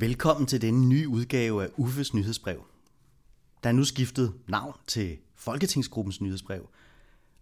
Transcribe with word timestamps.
Velkommen 0.00 0.46
til 0.46 0.62
denne 0.62 0.86
nye 0.86 1.08
udgave 1.08 1.64
af 1.64 1.68
Uffes 1.76 2.14
nyhedsbrev. 2.14 2.64
Der 3.62 3.68
er 3.68 3.72
nu 3.72 3.84
skiftet 3.84 4.32
navn 4.48 4.76
til 4.86 5.18
Folketingsgruppens 5.34 6.20
nyhedsbrev. 6.20 6.68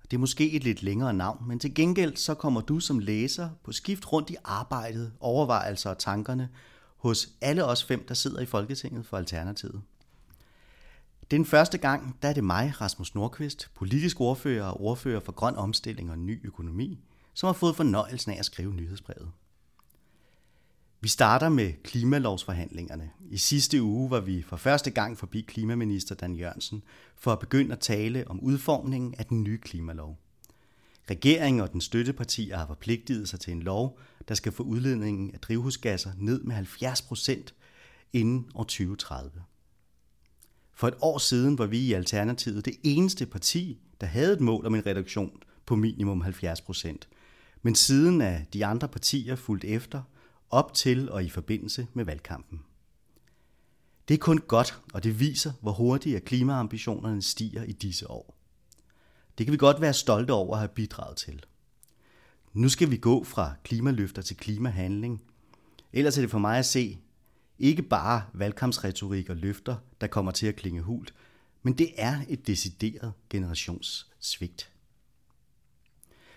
Det 0.03 0.13
er 0.13 0.19
måske 0.19 0.53
et 0.53 0.65
lidt 0.65 0.83
længere 0.83 1.15
navn, 1.15 1.49
men 1.49 1.59
til 1.59 1.75
gengæld 1.75 2.17
så 2.17 2.35
kommer 2.35 2.61
du 2.61 2.81
som 2.81 2.99
læser 2.99 3.51
på 3.65 3.73
skift 3.73 4.13
rundt 4.13 4.31
i 4.31 4.37
arbejdet, 4.45 5.13
overvejelser 5.21 5.91
og 5.91 5.99
tankerne 5.99 6.49
hos 6.97 7.29
alle 7.41 7.65
os 7.65 7.85
fem, 7.85 8.07
der 8.07 8.15
sidder 8.15 8.41
i 8.41 8.47
Folketinget 8.47 9.07
for 9.07 9.17
Alternativet. 9.17 9.83
Den 11.31 11.45
første 11.45 11.79
gang, 11.79 12.17
der 12.23 12.29
er 12.29 12.33
det 12.33 12.45
mig, 12.45 12.81
Rasmus 12.81 13.15
Nordqvist, 13.15 13.71
politisk 13.75 14.21
ordfører 14.21 14.67
og 14.67 14.81
ordfører 14.81 15.21
for 15.21 15.33
grøn 15.33 15.57
omstilling 15.57 16.11
og 16.11 16.19
ny 16.19 16.47
økonomi, 16.47 17.01
som 17.35 17.47
har 17.47 17.55
fået 17.55 17.77
fornøjelsen 17.77 18.33
af 18.33 18.39
at 18.39 18.45
skrive 18.45 18.75
nyhedsbrevet. 18.75 19.31
Vi 21.01 21.09
starter 21.09 21.49
med 21.49 21.73
klimalovsforhandlingerne. 21.85 23.11
I 23.31 23.37
sidste 23.37 23.83
uge 23.83 24.11
var 24.11 24.21
vi 24.21 24.43
for 24.43 24.57
første 24.57 24.91
gang 24.91 25.19
forbi 25.19 25.41
klimaminister 25.41 26.15
Dan 26.15 26.35
Jørgensen 26.35 26.83
for 27.17 27.33
at 27.33 27.39
begynde 27.39 27.73
at 27.73 27.81
tale 27.81 28.29
om 28.31 28.41
udformningen 28.41 29.15
af 29.19 29.27
den 29.27 29.43
nye 29.43 29.59
klimalov. 29.59 30.19
Regeringen 31.11 31.61
og 31.61 31.73
den 31.73 31.81
støttepartier 31.81 32.57
har 32.57 32.67
forpligtet 32.67 33.29
sig 33.29 33.41
til 33.41 33.53
en 33.53 33.63
lov, 33.63 33.99
der 34.29 34.35
skal 34.35 34.53
få 34.53 34.63
udledningen 34.63 35.31
af 35.35 35.41
drivhusgasser 35.41 36.11
ned 36.19 36.43
med 36.43 36.55
70 36.55 37.03
procent 37.03 37.55
inden 38.13 38.51
år 38.55 38.63
2030. 38.63 39.31
For 40.75 40.89
et 40.89 40.95
år 41.01 41.19
siden 41.19 41.59
var 41.59 41.67
vi 41.67 41.79
i 41.79 41.93
Alternativet 41.93 42.65
det 42.65 42.75
eneste 42.83 43.27
parti, 43.27 43.79
der 44.01 44.07
havde 44.07 44.33
et 44.33 44.41
mål 44.41 44.67
om 44.67 44.75
en 44.75 44.87
reduktion 44.87 45.43
på 45.67 45.77
minimum 45.77 46.21
70 46.21 46.61
procent. 46.61 47.09
Men 47.63 47.75
siden 47.75 48.21
er 48.21 48.41
de 48.53 48.67
andre 48.67 48.89
partier 48.89 49.37
fulgt 49.37 49.65
efter– 49.65 50.03
op 50.51 50.75
til 50.75 51.11
og 51.11 51.25
i 51.25 51.29
forbindelse 51.29 51.87
med 51.95 52.05
valgkampen. 52.05 52.63
Det 54.09 54.15
er 54.15 54.19
kun 54.19 54.39
godt, 54.39 54.81
og 54.95 55.05
det 55.05 55.21
viser, 55.21 55.53
hvor 55.61 55.73
hurtigt 55.73 56.25
klimaambitionerne 56.25 57.23
stiger 57.23 57.63
i 57.63 57.73
disse 57.73 58.11
år. 58.11 58.37
Det 59.39 59.47
kan 59.47 59.53
vi 59.53 59.59
godt 59.59 59.81
være 59.81 59.95
stolte 59.95 60.33
over 60.33 60.53
at 60.53 60.59
have 60.59 60.69
bidraget 60.69 61.17
til. 61.17 61.45
Nu 62.53 62.69
skal 62.69 62.91
vi 62.91 62.97
gå 62.97 63.25
fra 63.25 63.55
klimaløfter 63.65 64.23
til 64.23 64.37
klimahandling. 64.37 65.23
Ellers 65.93 66.19
er 66.19 66.23
det 66.23 66.31
for 66.31 66.39
mig 66.39 66.59
at 66.59 66.67
se 66.67 66.99
ikke 67.59 67.83
bare 67.83 68.23
valgkampsretorik 68.33 69.31
og 69.31 69.37
løfter, 69.37 69.77
der 70.01 70.07
kommer 70.07 70.33
til 70.33 70.47
at 70.47 70.57
klinge 70.57 70.83
hult, 70.83 71.15
men 71.63 71.79
det 71.79 71.93
er 71.97 72.21
et 72.29 72.47
decideret 72.47 73.13
generationssvigt. 73.31 74.73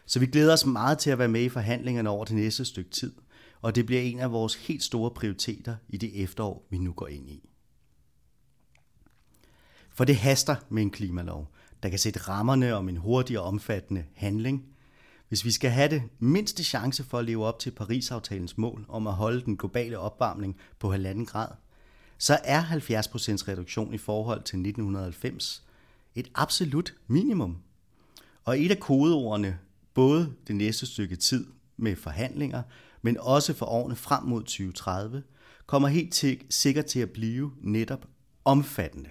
Så 0.05 0.19
vi 0.19 0.25
glæder 0.25 0.53
os 0.53 0.65
meget 0.65 0.97
til 0.97 1.09
at 1.09 1.19
være 1.19 1.27
med 1.27 1.41
i 1.41 1.49
forhandlingerne 1.49 2.09
over 2.09 2.25
det 2.25 2.35
næste 2.35 2.65
stykke 2.65 2.89
tid– 2.89 3.13
og 3.61 3.75
det 3.75 3.85
bliver 3.85 4.01
en 4.01 4.19
af 4.19 4.31
vores 4.31 4.55
helt 4.55 4.83
store 4.83 5.11
prioriteter 5.11 5.75
i 5.89 5.97
det 5.97 6.23
efterår, 6.23 6.67
vi 6.69 6.77
nu 6.77 6.93
går 6.93 7.07
ind 7.07 7.29
i. 7.29 7.49
For 9.89 10.05
det 10.05 10.15
haster 10.15 10.55
med 10.69 10.81
en 10.81 10.91
klimalov, 10.91 11.47
der 11.83 11.89
kan 11.89 11.99
sætte 11.99 12.19
rammerne 12.19 12.73
om 12.73 12.89
en 12.89 12.97
hurtig 12.97 13.39
og 13.39 13.45
omfattende 13.45 14.05
handling. 14.13 14.65
Hvis 15.27 15.45
vi 15.45 15.51
skal 15.51 15.71
have 15.71 15.89
det 15.89 16.03
mindste 16.19 16.63
chance 16.63 17.03
for 17.03 17.19
at 17.19 17.25
leve 17.25 17.45
op 17.45 17.59
til 17.59 17.71
Paris-aftalens 17.71 18.57
mål 18.57 18.85
om 18.87 19.07
at 19.07 19.13
holde 19.13 19.41
den 19.41 19.57
globale 19.57 19.99
opvarmning 19.99 20.57
på 20.79 20.93
1,5 20.93 21.25
grad, 21.25 21.47
så 22.17 22.39
er 22.43 22.63
70% 22.63 22.67
reduktion 23.47 23.93
i 23.93 23.97
forhold 23.97 24.43
til 24.43 24.59
1990 24.59 25.63
et 26.15 26.31
absolut 26.35 26.95
minimum. 27.07 27.57
Og 28.43 28.59
et 28.59 28.71
af 28.71 28.79
kodeordene, 28.79 29.59
både 29.93 30.33
det 30.47 30.55
næste 30.55 30.85
stykke 30.85 31.15
tid 31.15 31.47
med 31.79 31.95
forhandlinger, 31.95 32.61
men 33.01 33.17
også 33.19 33.53
for 33.53 33.65
årene 33.65 33.95
frem 33.95 34.23
mod 34.23 34.41
2030, 34.41 35.23
kommer 35.65 35.87
helt 35.87 36.13
til, 36.13 36.41
sikkert 36.49 36.85
til 36.85 36.99
at 36.99 37.09
blive 37.09 37.51
netop 37.61 38.05
omfattende. 38.45 39.09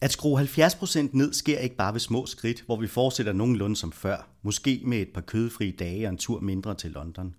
At 0.00 0.12
skrue 0.12 0.40
70% 0.40 1.08
ned 1.12 1.32
sker 1.32 1.58
ikke 1.58 1.76
bare 1.76 1.92
ved 1.92 2.00
små 2.00 2.26
skridt, 2.26 2.62
hvor 2.66 2.76
vi 2.76 2.86
fortsætter 2.86 3.32
nogenlunde 3.32 3.76
som 3.76 3.92
før, 3.92 4.28
måske 4.42 4.82
med 4.84 4.98
et 4.98 5.08
par 5.14 5.20
kødfrie 5.20 5.72
dage 5.72 6.06
og 6.06 6.10
en 6.10 6.18
tur 6.18 6.40
mindre 6.40 6.74
til 6.74 6.90
London. 6.90 7.34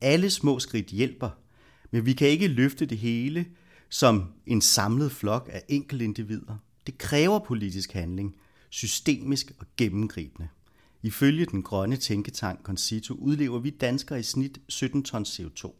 Alle 0.00 0.30
små 0.30 0.58
skridt 0.58 0.86
hjælper, 0.86 1.30
men 1.90 2.06
vi 2.06 2.12
kan 2.12 2.28
ikke 2.28 2.48
løfte 2.48 2.86
det 2.86 2.98
hele 2.98 3.46
som 3.90 4.32
en 4.46 4.60
samlet 4.60 5.12
flok 5.12 5.48
af 5.52 5.62
enkelte 5.68 6.04
individer. 6.04 6.56
Det 6.86 6.98
kræver 6.98 7.38
politisk 7.38 7.92
handling, 7.92 8.36
systemisk 8.70 9.52
og 9.58 9.66
gennemgribende. 9.76 10.48
Ifølge 11.02 11.46
den 11.46 11.62
grønne 11.62 11.96
tænketank 11.96 12.62
Concito 12.62 13.14
udlever 13.14 13.58
vi 13.58 13.70
danskere 13.70 14.20
i 14.20 14.22
snit 14.22 14.58
17 14.68 15.02
tons 15.02 15.40
CO2. 15.40 15.72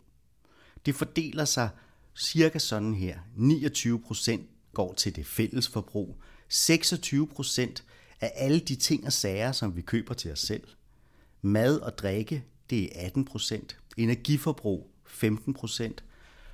Det 0.86 0.94
fordeler 0.94 1.44
sig 1.44 1.69
cirka 2.16 2.58
sådan 2.58 2.94
her. 2.94 3.19
29 3.36 4.00
procent 4.00 4.48
går 4.75 4.94
til 4.94 5.16
det 5.16 5.26
fælles 5.26 5.69
forbrug. 5.69 6.16
26 6.48 7.26
procent 7.26 7.84
af 8.20 8.32
alle 8.34 8.60
de 8.60 8.75
ting 8.75 9.06
og 9.06 9.12
sager, 9.12 9.53
som 9.53 9.76
vi 9.76 9.82
køber 9.82 10.14
til 10.14 10.32
os 10.32 10.41
selv. 10.41 10.64
Mad 11.42 11.78
og 11.78 11.98
drikke, 11.98 12.44
det 12.70 12.84
er 12.84 13.06
18 13.06 13.25
procent. 13.25 13.78
Energiforbrug, 13.97 14.91
15 15.06 15.54
procent. 15.54 16.04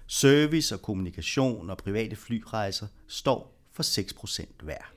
Service 0.07 0.75
og 0.75 0.83
kommunikation 0.83 1.71
og 1.71 1.79
private 1.79 2.17
flyrejser 2.17 2.87
står 3.07 3.61
for 3.73 3.83
6 3.83 4.13
procent 4.13 4.63
hver. 4.63 4.96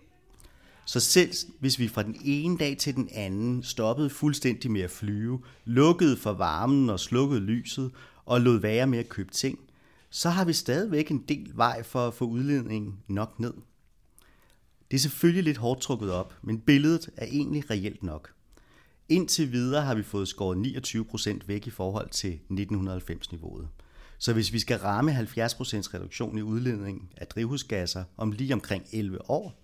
Så 0.89 0.99
selv 0.99 1.33
hvis 1.59 1.79
vi 1.79 1.87
fra 1.87 2.03
den 2.03 2.17
ene 2.23 2.57
dag 2.57 2.77
til 2.77 2.95
den 2.95 3.09
anden 3.11 3.63
stoppede 3.63 4.09
fuldstændig 4.09 4.71
med 4.71 4.81
at 4.81 4.91
flyve, 4.91 5.41
lukkede 5.65 6.17
for 6.17 6.33
varmen 6.33 6.89
og 6.89 6.99
slukkede 6.99 7.41
lyset 7.41 7.91
og 8.25 8.41
lod 8.41 8.59
være 8.59 8.87
med 8.87 8.99
at 8.99 9.09
købe 9.09 9.31
ting, 9.31 9.59
så 10.09 10.29
har 10.29 10.45
vi 10.45 10.53
stadigvæk 10.53 11.11
en 11.11 11.23
del 11.27 11.51
vej 11.55 11.83
for 11.83 12.07
at 12.07 12.13
få 12.13 12.25
udledningen 12.25 12.99
nok 13.07 13.39
ned. 13.39 13.53
Det 14.91 14.97
er 14.97 15.01
selvfølgelig 15.01 15.43
lidt 15.43 15.57
hårdt 15.57 15.81
trukket 15.81 16.11
op, 16.11 16.33
men 16.41 16.59
billedet 16.59 17.09
er 17.17 17.25
egentlig 17.25 17.69
reelt 17.69 18.03
nok. 18.03 18.33
Indtil 19.09 19.51
videre 19.51 19.81
har 19.81 19.95
vi 19.95 20.03
fået 20.03 20.27
skåret 20.27 20.67
29% 20.67 21.39
væk 21.47 21.67
i 21.67 21.69
forhold 21.69 22.09
til 22.09 22.39
1990-niveauet. 22.51 23.67
Så 24.17 24.33
hvis 24.33 24.53
vi 24.53 24.59
skal 24.59 24.77
ramme 24.79 25.11
70% 25.11 25.23
reduktion 25.93 26.37
i 26.37 26.41
udledningen 26.41 27.09
af 27.17 27.27
drivhusgasser 27.27 28.03
om 28.17 28.31
lige 28.31 28.53
omkring 28.53 28.83
11 28.91 29.29
år, 29.29 29.63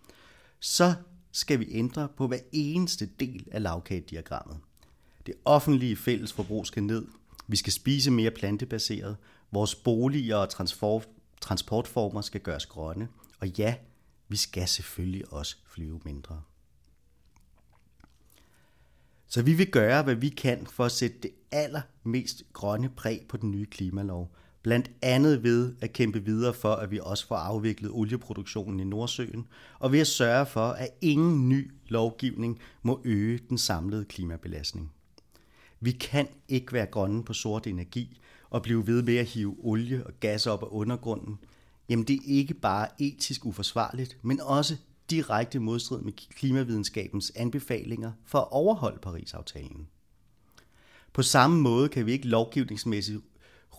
så 0.59 0.93
skal 1.35 1.59
vi 1.59 1.67
ændre 1.69 2.07
på 2.17 2.27
hver 2.27 2.39
eneste 2.51 3.05
del 3.05 3.47
af 3.51 3.63
lavkagediagrammet. 3.63 4.57
Det 5.25 5.33
offentlige 5.45 5.95
fælles 5.95 6.33
forbrug 6.33 6.67
skal 6.67 6.83
ned. 6.83 7.05
Vi 7.47 7.55
skal 7.55 7.73
spise 7.73 8.11
mere 8.11 8.31
plantebaseret. 8.31 9.17
Vores 9.51 9.75
boliger 9.75 10.35
og 10.35 10.49
transportformer 11.41 12.21
skal 12.21 12.41
gøres 12.41 12.65
grønne. 12.65 13.07
Og 13.39 13.47
ja, 13.47 13.75
vi 14.27 14.37
skal 14.37 14.67
selvfølgelig 14.67 15.33
også 15.33 15.57
flyve 15.67 16.01
mindre. 16.05 16.41
Så 19.27 19.41
vi 19.41 19.53
vil 19.53 19.71
gøre, 19.71 20.03
hvad 20.03 20.15
vi 20.15 20.29
kan 20.29 20.65
for 20.65 20.85
at 20.85 20.91
sætte 20.91 21.17
det 21.23 21.31
allermest 21.51 22.43
grønne 22.53 22.89
præg 22.89 23.25
på 23.29 23.37
den 23.37 23.51
nye 23.51 23.65
klimalov– 23.65 24.31
blandt 24.65 24.91
andet 25.01 25.43
ved 25.43 25.75
at 25.81 25.93
kæmpe 25.93 26.25
videre 26.25 26.53
for, 26.53 26.73
at 26.73 26.91
vi 26.91 26.99
også 27.03 27.27
får 27.27 27.35
afviklet 27.35 27.91
olieproduktionen 27.93 28.79
i 28.79 28.83
Nordsøen, 28.83 29.47
og 29.79 29.91
ved 29.91 29.99
at 29.99 30.07
sørge 30.07 30.45
for, 30.45 30.67
at 30.67 30.89
ingen 31.01 31.49
ny 31.49 31.71
lovgivning 31.87 32.59
må 32.83 33.01
øge 33.03 33.39
den 33.49 33.57
samlede 33.57 34.05
klimabelastning. 34.05 34.91
Vi 35.79 35.91
kan 35.91 36.27
ikke 36.47 36.73
være 36.73 36.85
grønne 36.85 37.23
på 37.23 37.33
sort 37.33 37.67
energi 37.67 38.21
og 38.49 38.61
blive 38.61 38.87
ved 38.87 39.01
med 39.01 39.17
at 39.17 39.25
hive 39.25 39.55
olie 39.59 40.07
og 40.07 40.13
gas 40.19 40.47
op 40.47 40.63
af 40.63 40.67
undergrunden. 40.71 41.39
Jamen 41.89 42.05
det 42.05 42.15
er 42.15 42.21
ikke 42.25 42.53
bare 42.53 42.87
etisk 42.99 43.45
uforsvarligt, 43.45 44.17
men 44.21 44.41
også 44.41 44.75
direkte 45.09 45.59
modstrid 45.59 46.01
med 46.01 46.13
klimavidenskabens 46.13 47.31
anbefalinger 47.35 48.11
for 48.25 48.39
at 48.39 48.47
overholde 48.51 48.99
Paris-aftalen. 49.01 49.87
På 51.13 51.21
samme 51.21 51.61
måde 51.61 51.89
kan 51.89 52.05
vi 52.05 52.11
ikke 52.11 52.27
lovgivningsmæssigt 52.27 53.21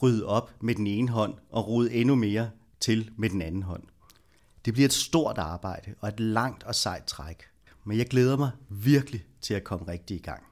rydde 0.02 0.26
op 0.26 0.54
med 0.60 0.74
den 0.74 0.86
ene 0.86 1.08
hånd 1.08 1.34
og 1.50 1.68
rode 1.68 1.92
endnu 1.92 2.14
mere 2.14 2.50
til 2.80 3.10
med 3.16 3.30
den 3.30 3.42
anden 3.42 3.62
hånd. 3.62 3.82
Det 4.64 4.74
bliver 4.74 4.88
et 4.88 4.92
stort 4.92 5.38
arbejde 5.38 5.94
og 6.00 6.08
et 6.08 6.20
langt 6.20 6.62
og 6.62 6.74
sejt 6.74 7.04
træk, 7.04 7.42
men 7.84 7.98
jeg 7.98 8.06
glæder 8.06 8.36
mig 8.36 8.50
virkelig 8.68 9.24
til 9.40 9.54
at 9.54 9.64
komme 9.64 9.88
rigtig 9.88 10.16
i 10.16 10.22
gang. 10.22 10.42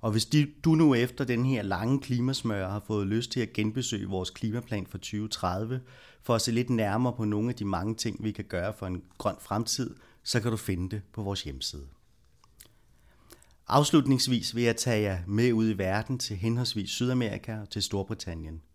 Og 0.00 0.10
hvis 0.10 0.28
du 0.64 0.74
nu 0.74 0.94
efter 0.94 1.24
den 1.24 1.46
her 1.46 1.62
lange 1.62 2.00
klimasmør 2.00 2.68
har 2.68 2.82
fået 2.86 3.06
lyst 3.06 3.30
til 3.30 3.40
at 3.40 3.52
genbesøge 3.52 4.08
vores 4.08 4.30
klimaplan 4.30 4.86
for 4.86 4.98
2030, 4.98 5.80
for 6.22 6.34
at 6.34 6.42
se 6.42 6.52
lidt 6.52 6.70
nærmere 6.70 7.12
på 7.12 7.24
nogle 7.24 7.48
af 7.48 7.54
de 7.54 7.64
mange 7.64 7.94
ting, 7.94 8.24
vi 8.24 8.32
kan 8.32 8.44
gøre 8.44 8.72
for 8.78 8.86
en 8.86 9.02
grøn 9.18 9.36
fremtid, 9.40 9.96
så 10.22 10.40
kan 10.40 10.50
du 10.50 10.56
finde 10.56 10.90
det 10.90 11.02
på 11.12 11.22
vores 11.22 11.42
hjemmeside. 11.42 11.86
Afslutningsvis 13.68 14.54
vil 14.54 14.64
jeg 14.64 14.76
tage 14.76 15.02
jer 15.02 15.18
med 15.26 15.52
ud 15.52 15.70
i 15.70 15.78
verden 15.78 16.18
til 16.18 16.36
henholdsvis 16.36 16.90
Sydamerika 16.90 17.58
og 17.60 17.70
til 17.70 17.82
Storbritannien– 17.82 18.62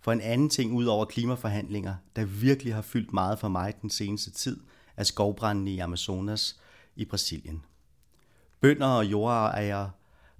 for 0.00 0.12
en 0.12 0.20
anden 0.20 0.50
ting 0.50 0.72
ud 0.72 0.84
over 0.84 1.04
klimaforhandlinger, 1.04 1.94
der 2.16 2.24
virkelig 2.24 2.74
har 2.74 2.82
fyldt 2.82 3.12
meget 3.12 3.38
for 3.38 3.48
mig 3.48 3.74
den 3.82 3.90
seneste 3.90 4.30
tid, 4.30 4.60
er 4.96 5.04
skovbrændene 5.04 5.70
i 5.70 5.78
Amazonas 5.78 6.60
i 6.96 7.04
Brasilien. 7.04 7.64
Bønder 8.60 8.86
og 8.86 9.06
jordejere 9.06 9.90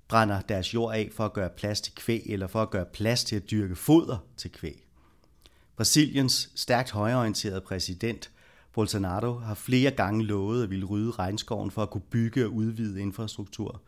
brænder 0.09 0.41
deres 0.41 0.75
jord 0.75 0.95
af 0.95 1.11
for 1.13 1.25
at 1.25 1.33
gøre 1.33 1.51
plads 1.51 1.81
til 1.81 1.95
kvæg 1.95 2.23
eller 2.27 2.47
for 2.47 2.63
at 2.63 2.71
gøre 2.71 2.87
plads 2.93 3.25
til 3.25 3.37
at 3.37 3.51
dyrke 3.51 3.77
foder 3.77 4.19
til 4.37 4.53
kvæg. 4.53 4.89
Brasiliens 5.77 6.51
stærkt 6.55 6.91
højreorienterede 6.91 7.61
præsident 7.61 8.31
Bolsonaro 8.73 9.33
har 9.33 9.55
flere 9.55 9.91
gange 9.91 10.25
lovet 10.25 10.63
at 10.63 10.71
ville 10.71 10.85
rydde 10.85 11.11
regnskoven 11.11 11.71
for 11.71 11.83
at 11.83 11.91
kunne 11.91 12.09
bygge 12.11 12.45
og 12.45 12.53
udvide 12.53 13.01
infrastruktur. 13.01 13.83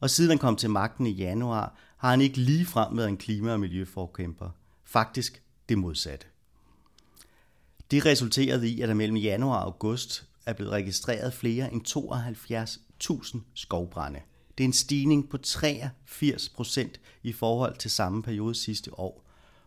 Og 0.00 0.10
siden 0.10 0.30
han 0.30 0.38
kom 0.38 0.56
til 0.56 0.70
magten 0.70 1.06
i 1.06 1.10
januar, 1.10 1.76
har 1.96 2.10
han 2.10 2.20
ikke 2.20 2.36
lige 2.36 2.66
frem 2.66 2.92
med 2.92 3.06
en 3.06 3.16
klima- 3.16 3.52
og 3.52 3.60
miljøforkæmper. 3.60 4.50
Faktisk 4.84 5.42
det 5.68 5.78
modsatte. 5.78 6.26
Det 7.90 8.06
resulterede 8.06 8.68
i, 8.68 8.80
at 8.80 8.88
der 8.88 8.94
mellem 8.94 9.16
januar 9.16 9.56
og 9.56 9.64
august 9.64 10.28
er 10.46 10.52
blevet 10.52 10.72
registreret 10.72 11.34
flere 11.34 11.72
end 11.72 11.82
72.000 13.34 13.38
skovbrænde. 13.54 14.20
Det 14.58 14.64
er 14.64 14.68
en 14.68 14.72
stigning 14.72 15.28
på 15.28 15.38
83 15.38 16.48
procent 16.48 17.00
i 17.22 17.32
forhold 17.32 17.76
til 17.76 17.90
samme 17.90 18.22
periode 18.22 18.54
sidste 18.54 18.98
år. 18.98 19.24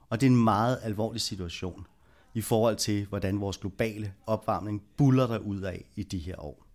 Og 0.10 0.22
det 0.22 0.28
er 0.28 0.32
en 0.32 0.44
meget 0.44 0.80
alvorlig 0.84 1.22
situation 1.22 1.88
i 2.34 2.42
forhold 2.42 2.76
til, 2.76 3.06
hvordan 3.06 3.42
vores 3.42 3.58
globale 3.58 4.14
opvarmning 4.26 4.84
buller 4.98 5.28
der 5.28 5.38
ud 5.38 5.62
af 5.62 5.86
i 5.96 6.04
de 6.04 6.18
her 6.18 6.40
år. 6.40 6.66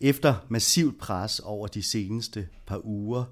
Efter 0.00 0.34
massivt 0.48 0.98
pres 0.98 1.40
over 1.40 1.66
de 1.66 1.82
seneste 1.82 2.48
par 2.66 2.80
uger, 2.84 3.24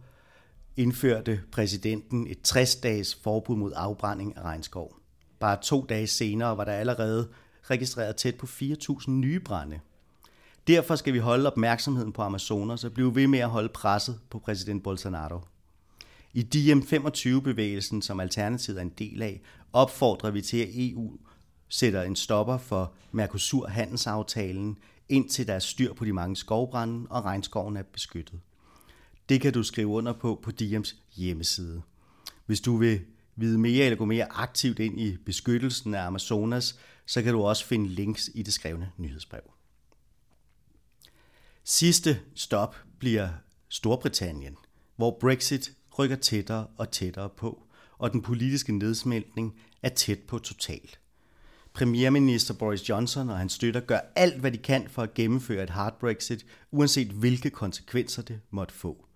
indførte 0.76 1.40
præsidenten 1.52 2.26
et 2.26 2.38
60-dages 2.48 3.14
forbud 3.14 3.56
mod 3.56 3.72
afbrænding 3.76 4.36
af 4.36 4.42
regnskov. 4.42 4.96
Bare 5.40 5.58
to 5.62 5.86
dage 5.88 6.06
senere 6.06 6.56
var 6.56 6.64
der 6.64 6.72
allerede 6.72 7.28
registreret 7.62 8.16
tæt 8.16 8.34
på 8.34 8.46
4.000 8.46 9.10
nye 9.10 9.40
brænde. 9.40 9.80
Derfor 10.66 10.96
skal 10.96 11.12
vi 11.12 11.18
holde 11.18 11.46
opmærksomheden 11.52 12.12
på 12.12 12.22
Amazonas 12.22 12.84
og 12.84 12.92
blive 12.92 13.14
ved 13.14 13.26
med 13.26 13.38
at 13.38 13.50
holde 13.50 13.68
presset 13.68 14.20
på 14.30 14.38
præsident 14.38 14.82
Bolsonaro. 14.82 15.40
I 16.34 16.48
DiEM25-bevægelsen, 16.54 18.02
som 18.02 18.20
Alternativet 18.20 18.78
er 18.78 18.82
en 18.82 18.92
del 18.98 19.22
af, 19.22 19.40
opfordrer 19.72 20.30
vi 20.30 20.40
til, 20.40 20.56
at 20.56 20.68
EU 20.72 21.12
sætter 21.68 22.02
en 22.02 22.16
stopper 22.16 22.58
for 22.58 22.92
Mercosur-handelsaftalen, 23.12 24.78
indtil 25.08 25.46
der 25.46 25.54
er 25.54 25.58
styr 25.58 25.94
på 25.94 26.04
de 26.04 26.12
mange 26.12 26.36
skovbrænde 26.36 27.06
og 27.10 27.24
regnskoven 27.24 27.76
er 27.76 27.82
beskyttet. 27.82 28.40
Det 29.28 29.40
kan 29.40 29.52
du 29.52 29.62
skrive 29.62 29.86
under 29.86 30.12
på 30.12 30.40
på 30.42 30.50
Diems 30.50 30.96
hjemmeside. 31.16 31.82
Hvis 32.46 32.60
du 32.60 32.76
vil 32.76 33.00
vide 33.36 33.58
mere 33.58 33.84
eller 33.84 33.98
gå 33.98 34.04
mere 34.04 34.32
aktivt 34.32 34.78
ind 34.78 35.00
i 35.00 35.16
beskyttelsen 35.16 35.94
af 35.94 36.06
Amazonas, 36.06 36.78
så 37.06 37.22
kan 37.22 37.32
du 37.32 37.42
også 37.42 37.64
finde 37.64 37.88
links 37.88 38.30
i 38.34 38.42
det 38.42 38.52
skrevne 38.52 38.90
nyhedsbrev. 38.96 39.42
Sidste 41.64 42.20
stop 42.34 42.76
bliver 42.98 43.28
Storbritannien, 43.68 44.56
hvor 44.96 45.18
Brexit 45.20 45.72
rykker 45.98 46.16
tættere 46.16 46.66
og 46.76 46.90
tættere 46.90 47.28
på, 47.28 47.62
og 47.98 48.12
den 48.12 48.22
politiske 48.22 48.72
nedsmeltning 48.78 49.54
er 49.82 49.88
tæt 49.88 50.18
på 50.18 50.38
total. 50.38 50.96
Premierminister 51.72 52.54
Boris 52.54 52.88
Johnson 52.88 53.30
og 53.30 53.38
hans 53.38 53.52
støtter 53.52 53.80
gør 53.80 53.98
alt, 54.16 54.40
hvad 54.40 54.52
de 54.52 54.58
kan 54.58 54.88
for 54.88 55.02
at 55.02 55.14
gennemføre 55.14 55.62
et 55.62 55.70
hard 55.70 55.98
Brexit, 56.00 56.46
uanset 56.70 57.08
hvilke 57.08 57.50
konsekvenser 57.50 58.22
det 58.22 58.40
måtte 58.50 58.74
få. 58.74 59.06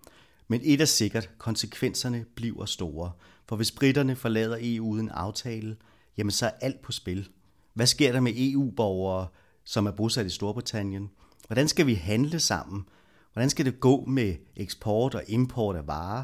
Men 0.47 0.61
et 0.63 0.81
er 0.81 0.85
sikkert, 0.85 1.29
konsekvenserne 1.37 2.25
bliver 2.35 2.65
store. 2.65 3.11
For 3.47 3.55
hvis 3.55 3.71
britterne 3.71 4.15
forlader 4.15 4.57
EU 4.61 4.85
uden 4.85 5.09
aftale, 5.09 5.77
jamen 6.17 6.31
så 6.31 6.45
er 6.45 6.51
alt 6.61 6.81
på 6.81 6.91
spil. 6.91 7.29
Hvad 7.73 7.87
sker 7.87 8.11
der 8.11 8.19
med 8.19 8.33
EU-borgere, 8.35 9.27
som 9.63 9.85
er 9.85 9.91
bosat 9.91 10.25
i 10.25 10.29
Storbritannien? 10.29 11.09
Hvordan 11.47 11.67
skal 11.67 11.87
vi 11.87 11.93
handle 11.93 12.39
sammen? 12.39 12.85
Hvordan 13.33 13.49
skal 13.49 13.65
det 13.65 13.79
gå 13.79 14.05
med 14.05 14.35
eksport 14.55 15.15
og 15.15 15.23
import 15.27 15.75
af 15.75 15.87
varer? 15.87 16.23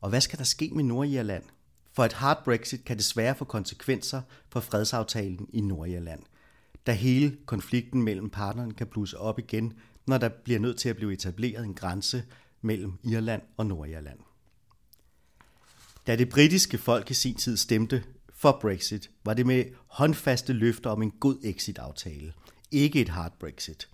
Og 0.00 0.10
hvad 0.10 0.20
skal 0.20 0.38
der 0.38 0.44
ske 0.44 0.70
med 0.74 0.84
Nordirland? 0.84 1.44
For 1.92 2.04
et 2.04 2.12
hard 2.12 2.44
Brexit 2.44 2.84
kan 2.84 2.98
desværre 2.98 3.34
få 3.34 3.44
konsekvenser 3.44 4.22
for 4.48 4.60
fredsaftalen 4.60 5.46
i 5.52 5.60
Nordirland, 5.60 6.22
da 6.86 6.92
hele 6.92 7.36
konflikten 7.46 8.02
mellem 8.02 8.30
parterne 8.30 8.72
kan 8.72 8.86
blusse 8.86 9.18
op 9.18 9.38
igen, 9.38 9.72
når 10.06 10.18
der 10.18 10.28
bliver 10.28 10.60
nødt 10.60 10.78
til 10.78 10.88
at 10.88 10.96
blive 10.96 11.12
etableret 11.12 11.64
en 11.64 11.74
grænse 11.74 12.24
mellem 12.62 12.92
Irland 13.02 13.42
og 13.56 13.66
Nordirland. 13.66 14.18
Da 16.06 16.16
det 16.16 16.28
britiske 16.28 16.78
folk 16.78 17.10
i 17.10 17.14
sin 17.14 17.34
tid 17.34 17.56
stemte 17.56 18.04
for 18.34 18.58
Brexit, 18.60 19.10
var 19.24 19.34
det 19.34 19.46
med 19.46 19.64
håndfaste 19.86 20.52
løfter 20.52 20.90
om 20.90 21.02
en 21.02 21.10
god 21.10 21.38
exit-aftale, 21.44 22.32
ikke 22.70 23.00
et 23.00 23.08
hard 23.08 23.32
Brexit, 23.38 23.88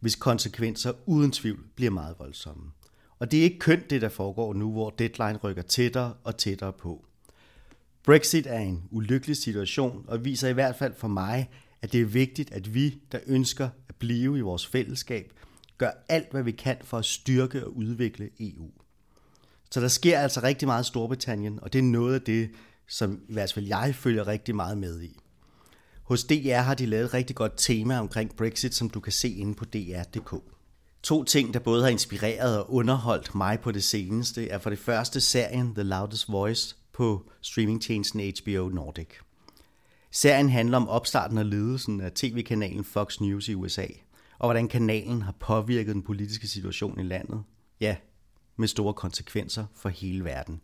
hvis 0.00 0.16
konsekvenser 0.16 0.92
uden 1.06 1.32
tvivl 1.32 1.64
bliver 1.74 1.90
meget 1.90 2.16
voldsomme. 2.18 2.70
Og 3.18 3.30
det 3.30 3.38
er 3.38 3.42
ikke 3.42 3.58
kønt 3.58 3.90
det, 3.90 4.02
der 4.02 4.08
foregår 4.08 4.54
nu, 4.54 4.72
hvor 4.72 4.90
deadline 4.90 5.36
rykker 5.36 5.62
tættere 5.62 6.14
og 6.24 6.36
tættere 6.36 6.72
på. 6.72 7.04
Brexit 8.02 8.46
er 8.46 8.58
en 8.58 8.88
ulykkelig 8.90 9.36
situation 9.36 10.04
og 10.08 10.24
viser 10.24 10.48
i 10.48 10.52
hvert 10.52 10.76
fald 10.76 10.94
for 10.94 11.08
mig, 11.08 11.50
at 11.82 11.92
det 11.92 12.00
er 12.00 12.04
vigtigt, 12.04 12.52
at 12.52 12.74
vi, 12.74 12.98
der 13.12 13.20
ønsker 13.26 13.68
at 13.88 13.94
blive 13.94 14.38
i 14.38 14.40
vores 14.40 14.66
fællesskab, 14.66 15.32
gør 15.78 15.90
alt, 16.08 16.30
hvad 16.30 16.42
vi 16.42 16.52
kan 16.52 16.76
for 16.82 16.98
at 16.98 17.04
styrke 17.04 17.66
og 17.66 17.76
udvikle 17.76 18.30
EU. 18.40 18.70
Så 19.70 19.80
der 19.80 19.88
sker 19.88 20.18
altså 20.18 20.40
rigtig 20.42 20.68
meget 20.68 20.84
i 20.84 20.86
Storbritannien, 20.86 21.58
og 21.62 21.72
det 21.72 21.78
er 21.78 21.82
noget 21.82 22.14
af 22.14 22.20
det, 22.20 22.50
som 22.88 23.20
i 23.28 23.32
hvert 23.32 23.52
fald 23.52 23.66
jeg 23.66 23.94
følger 23.94 24.26
rigtig 24.26 24.56
meget 24.56 24.78
med 24.78 25.02
i. 25.02 25.18
Hos 26.02 26.24
DR 26.24 26.56
har 26.56 26.74
de 26.74 26.86
lavet 26.86 27.04
et 27.04 27.14
rigtig 27.14 27.36
godt 27.36 27.52
tema 27.56 27.98
omkring 27.98 28.36
Brexit, 28.36 28.74
som 28.74 28.90
du 28.90 29.00
kan 29.00 29.12
se 29.12 29.28
inde 29.28 29.54
på 29.54 29.64
dr.dk. 29.64 30.42
To 31.02 31.24
ting, 31.24 31.54
der 31.54 31.60
både 31.60 31.82
har 31.82 31.90
inspireret 31.90 32.58
og 32.58 32.72
underholdt 32.72 33.34
mig 33.34 33.60
på 33.60 33.72
det 33.72 33.84
seneste, 33.84 34.48
er 34.48 34.58
for 34.58 34.70
det 34.70 34.78
første 34.78 35.20
serien 35.20 35.74
The 35.74 35.82
Loudest 35.82 36.32
Voice 36.32 36.76
på 36.92 37.30
streamingtjenesten 37.40 38.20
HBO 38.20 38.68
Nordic. 38.68 39.08
Serien 40.10 40.50
handler 40.50 40.76
om 40.76 40.88
opstarten 40.88 41.38
af 41.38 41.50
ledelsen 41.50 42.00
af 42.00 42.12
tv-kanalen 42.12 42.84
Fox 42.84 43.20
News 43.20 43.48
i 43.48 43.54
USA, 43.54 43.86
og 44.38 44.46
hvordan 44.46 44.68
kanalen 44.68 45.22
har 45.22 45.34
påvirket 45.40 45.94
den 45.94 46.02
politiske 46.02 46.48
situation 46.48 47.00
i 47.00 47.02
landet. 47.02 47.42
Ja, 47.80 47.96
med 48.56 48.68
store 48.68 48.94
konsekvenser 48.94 49.66
for 49.74 49.88
hele 49.88 50.24
verden. 50.24 50.60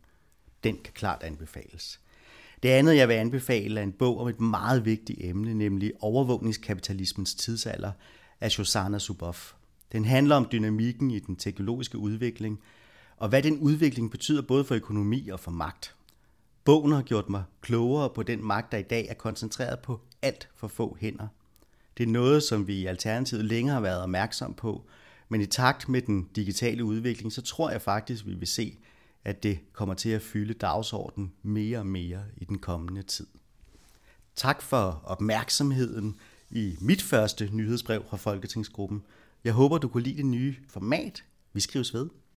Den 0.65 0.79
kan 0.85 0.93
klart 0.95 1.23
anbefales. 1.23 2.01
Det 2.63 2.69
andet, 2.69 2.97
jeg 2.97 3.09
vil 3.09 3.15
anbefale, 3.15 3.81
er 3.81 3.85
en 3.85 3.93
bog 3.93 4.21
om 4.21 4.29
et 4.29 4.41
meget 4.41 4.85
vigtigt 4.85 5.19
emne, 5.23 5.55
nemlig 5.55 5.93
overvågningskapitalismens 6.01 7.35
tidsalder 7.35 7.93
af 8.41 8.51
Shoshana 8.51 8.99
Zuboff. 8.99 9.53
Den 9.93 10.05
handler 10.05 10.37
om 10.37 10.49
dynamikken 10.53 11.11
i 11.11 11.19
den 11.19 11.37
teknologiske 11.37 11.99
udvikling, 11.99 12.61
og 13.17 13.29
hvad 13.29 13.43
den 13.43 13.59
udvikling 13.59 14.11
betyder 14.11 14.43
både 14.43 14.65
for 14.65 14.75
økonomi 14.75 15.29
og 15.29 15.41
for 15.41 15.51
magt. 15.51 15.97
Bogen 16.65 16.93
har 16.93 17.03
gjort 17.03 17.29
mig 17.29 17.45
klogere 17.61 18.11
på 18.11 18.23
den 18.23 18.45
magt, 18.45 18.73
der 18.73 18.79
i 18.79 18.83
dag 18.83 19.07
er 19.09 19.15
koncentreret 19.15 19.79
på 19.79 20.01
alt 20.23 20.49
for 20.55 20.69
få 20.69 20.97
hænder. 21.01 21.29
Det 21.97 22.03
er 22.03 22.13
noget, 22.13 22.43
som 22.43 22.67
vi 22.67 22.75
i 22.75 22.87
Alternativet 22.87 23.45
længere 23.45 23.75
har 23.75 23.81
været 23.81 24.03
opmærksom 24.03 24.55
på, 24.55 24.87
men 25.29 25.41
i 25.41 25.47
takt 25.47 25.89
med 25.89 26.03
den 26.03 26.29
digitale 26.37 26.85
udvikling, 26.85 27.33
så 27.33 27.43
tror 27.43 27.71
jeg 27.71 27.83
faktisk, 27.83 28.27
vi 28.27 28.35
vil 28.35 28.49
se, 28.49 28.79
at 29.25 29.43
det 29.43 29.59
kommer 29.73 29.95
til 29.95 30.11
at 30.11 30.23
fylde 30.23 30.55
dagsordenen 30.55 31.33
mere 31.43 31.79
og 31.79 31.87
mere 31.87 32.25
i 32.37 32.45
den 32.45 32.59
kommende 32.59 33.03
tid. 33.03 33.27
Tak 34.37 34.63
for 34.63 35.03
opmærksomheden 35.05 36.17
i 36.51 36.77
mit 36.81 37.03
første 37.03 37.51
nyhedsbrev 37.53 38.05
fra 38.09 38.17
Folketingsgruppen. 38.17 39.03
Jeg 39.45 39.53
håber, 39.53 39.79
du 39.79 39.89
kunne 39.89 40.03
lide 40.03 40.17
det 40.17 40.27
nye 40.27 40.57
format. 40.69 41.25
Vi 41.53 41.61
skrives 41.61 41.95
ved. 41.95 42.09